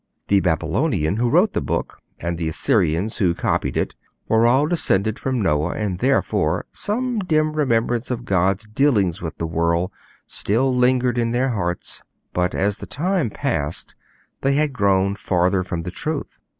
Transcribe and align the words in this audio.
The 0.29 0.39
Babylonian 0.39 1.17
who 1.17 1.29
wrote 1.29 1.53
the 1.53 1.61
book, 1.61 1.99
and 2.19 2.35
the 2.39 2.47
Assyrians 2.47 3.17
who 3.19 3.35
copied 3.35 3.77
it, 3.77 3.93
were 4.27 4.47
all 4.47 4.65
descended 4.65 5.19
from 5.19 5.39
Noah, 5.39 5.75
and 5.75 5.99
therefore 5.99 6.65
some 6.73 7.19
dim 7.19 7.53
remembrance 7.53 8.09
of 8.09 8.25
God's 8.25 8.65
dealings 8.65 9.21
with 9.21 9.37
the 9.37 9.45
world 9.45 9.91
still 10.25 10.75
lingered 10.75 11.19
in 11.19 11.33
their 11.33 11.49
hearts; 11.49 12.01
but 12.33 12.55
as 12.55 12.79
the 12.79 12.87
time 12.87 13.29
passed 13.29 13.93
they 14.41 14.55
had 14.55 14.73
grown 14.73 15.13
farther 15.13 15.61
from 15.61 15.83
the 15.83 15.91
truth. 15.91 16.39